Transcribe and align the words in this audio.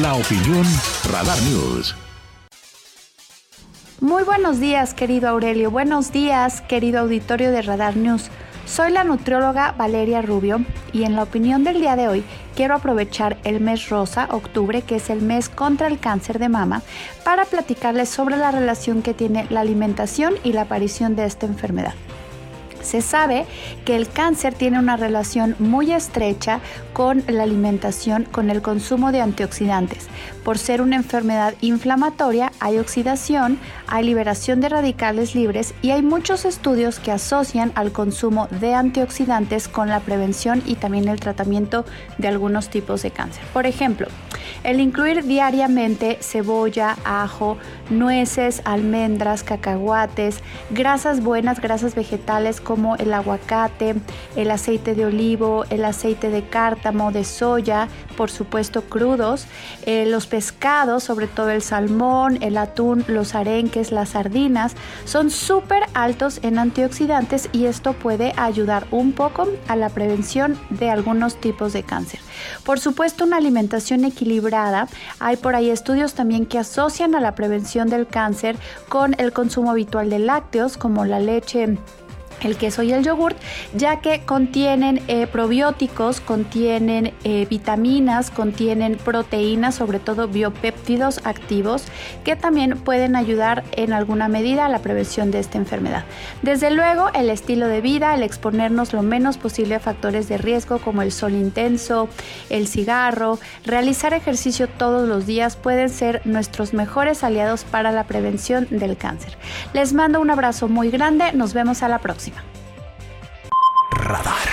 La 0.00 0.14
opinión 0.14 0.64
Radar 1.12 1.36
News. 1.42 1.94
Muy 4.00 4.22
buenos 4.22 4.58
días, 4.58 4.94
querido 4.94 5.28
Aurelio. 5.28 5.70
Buenos 5.70 6.12
días, 6.12 6.62
querido 6.62 7.00
auditorio 7.00 7.50
de 7.50 7.60
Radar 7.60 7.94
News. 7.98 8.30
Soy 8.64 8.90
la 8.90 9.04
nutrióloga 9.04 9.72
Valeria 9.72 10.22
Rubio 10.22 10.64
y 10.94 11.02
en 11.02 11.14
la 11.14 11.24
opinión 11.24 11.62
del 11.62 11.80
día 11.82 11.94
de 11.94 12.08
hoy 12.08 12.24
quiero 12.56 12.74
aprovechar 12.74 13.36
el 13.44 13.60
mes 13.60 13.90
rosa, 13.90 14.28
octubre, 14.30 14.80
que 14.80 14.96
es 14.96 15.10
el 15.10 15.20
mes 15.20 15.50
contra 15.50 15.88
el 15.88 15.98
cáncer 15.98 16.38
de 16.38 16.48
mama, 16.48 16.80
para 17.22 17.44
platicarles 17.44 18.08
sobre 18.08 18.38
la 18.38 18.50
relación 18.50 19.02
que 19.02 19.12
tiene 19.12 19.46
la 19.50 19.60
alimentación 19.60 20.36
y 20.42 20.54
la 20.54 20.62
aparición 20.62 21.16
de 21.16 21.26
esta 21.26 21.44
enfermedad. 21.44 21.92
Se 22.82 23.00
sabe 23.00 23.46
que 23.84 23.96
el 23.96 24.08
cáncer 24.08 24.54
tiene 24.54 24.78
una 24.78 24.96
relación 24.96 25.56
muy 25.58 25.92
estrecha 25.92 26.60
con 26.92 27.24
la 27.26 27.44
alimentación, 27.44 28.24
con 28.24 28.50
el 28.50 28.60
consumo 28.60 29.12
de 29.12 29.20
antioxidantes. 29.20 30.08
Por 30.44 30.58
ser 30.58 30.82
una 30.82 30.96
enfermedad 30.96 31.54
inflamatoria, 31.60 32.52
hay 32.60 32.78
oxidación, 32.78 33.58
hay 33.86 34.04
liberación 34.04 34.60
de 34.60 34.68
radicales 34.68 35.34
libres 35.34 35.74
y 35.82 35.90
hay 35.90 36.02
muchos 36.02 36.44
estudios 36.44 36.98
que 36.98 37.12
asocian 37.12 37.72
al 37.74 37.92
consumo 37.92 38.48
de 38.60 38.74
antioxidantes 38.74 39.68
con 39.68 39.88
la 39.88 40.00
prevención 40.00 40.62
y 40.66 40.74
también 40.74 41.08
el 41.08 41.20
tratamiento 41.20 41.84
de 42.18 42.28
algunos 42.28 42.68
tipos 42.68 43.02
de 43.02 43.10
cáncer. 43.10 43.42
Por 43.52 43.66
ejemplo, 43.66 44.08
el 44.64 44.80
incluir 44.80 45.24
diariamente 45.24 46.18
cebolla, 46.20 46.96
ajo, 47.04 47.56
nueces, 47.90 48.62
almendras, 48.64 49.42
cacahuates, 49.42 50.40
grasas 50.70 51.22
buenas, 51.22 51.60
grasas 51.60 51.94
vegetales 51.94 52.60
como 52.60 52.96
el 52.96 53.12
aguacate, 53.12 53.96
el 54.36 54.50
aceite 54.50 54.94
de 54.94 55.06
olivo, 55.06 55.64
el 55.70 55.84
aceite 55.84 56.30
de 56.30 56.42
cártamo, 56.44 57.10
de 57.10 57.24
soya, 57.24 57.88
por 58.16 58.30
supuesto 58.30 58.82
crudos, 58.82 59.46
eh, 59.84 60.06
los 60.06 60.26
pescados, 60.26 61.02
sobre 61.02 61.26
todo 61.26 61.50
el 61.50 61.62
salmón, 61.62 62.38
el 62.40 62.56
atún, 62.56 63.04
los 63.08 63.34
arenques, 63.34 63.90
las 63.90 64.10
sardinas, 64.10 64.74
son 65.04 65.30
súper 65.30 65.82
altos 65.94 66.38
en 66.42 66.58
antioxidantes 66.58 67.48
y 67.52 67.66
esto 67.66 67.94
puede 67.94 68.32
ayudar 68.36 68.86
un 68.90 69.12
poco 69.12 69.48
a 69.68 69.76
la 69.76 69.88
prevención 69.88 70.58
de 70.70 70.90
algunos 70.90 71.40
tipos 71.40 71.72
de 71.72 71.82
cáncer. 71.82 72.20
Por 72.64 72.78
supuesto, 72.78 73.24
una 73.24 73.38
alimentación 73.38 74.04
equilibrada. 74.04 74.51
Hay 75.18 75.36
por 75.36 75.54
ahí 75.54 75.70
estudios 75.70 76.14
también 76.14 76.46
que 76.46 76.58
asocian 76.58 77.14
a 77.14 77.20
la 77.20 77.34
prevención 77.34 77.88
del 77.88 78.06
cáncer 78.06 78.56
con 78.88 79.14
el 79.18 79.32
consumo 79.32 79.70
habitual 79.70 80.10
de 80.10 80.18
lácteos 80.18 80.76
como 80.76 81.04
la 81.04 81.20
leche 81.20 81.78
el 82.42 82.56
queso 82.56 82.82
y 82.82 82.92
el 82.92 83.04
yogurt, 83.04 83.36
ya 83.74 84.00
que 84.00 84.20
contienen 84.20 85.02
eh, 85.08 85.26
probióticos, 85.26 86.20
contienen 86.20 87.12
eh, 87.24 87.46
vitaminas, 87.48 88.30
contienen 88.30 88.96
proteínas, 88.96 89.74
sobre 89.74 89.98
todo 89.98 90.28
biopéptidos 90.28 91.20
activos, 91.24 91.84
que 92.24 92.36
también 92.36 92.78
pueden 92.78 93.16
ayudar 93.16 93.64
en 93.72 93.92
alguna 93.92 94.28
medida 94.28 94.66
a 94.66 94.68
la 94.68 94.80
prevención 94.80 95.30
de 95.30 95.38
esta 95.38 95.58
enfermedad. 95.58 96.04
Desde 96.42 96.70
luego, 96.70 97.10
el 97.14 97.30
estilo 97.30 97.68
de 97.68 97.80
vida, 97.80 98.14
el 98.14 98.22
exponernos 98.22 98.92
lo 98.92 99.02
menos 99.02 99.38
posible 99.38 99.74
a 99.74 99.80
factores 99.80 100.28
de 100.28 100.38
riesgo 100.38 100.78
como 100.78 101.02
el 101.02 101.12
sol 101.12 101.32
intenso, 101.32 102.08
el 102.50 102.66
cigarro, 102.66 103.38
realizar 103.64 104.14
ejercicio 104.14 104.68
todos 104.68 105.08
los 105.08 105.26
días 105.26 105.56
pueden 105.56 105.88
ser 105.88 106.22
nuestros 106.24 106.74
mejores 106.74 107.24
aliados 107.24 107.64
para 107.64 107.92
la 107.92 108.04
prevención 108.04 108.66
del 108.70 108.96
cáncer. 108.96 109.36
Les 109.72 109.92
mando 109.92 110.20
un 110.20 110.30
abrazo 110.30 110.68
muy 110.68 110.90
grande, 110.90 111.32
nos 111.32 111.54
vemos 111.54 111.82
a 111.82 111.88
la 111.88 111.98
próxima. 112.32 112.44
Radar. 113.96 114.51